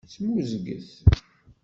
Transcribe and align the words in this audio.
Smuzget. 0.13 0.87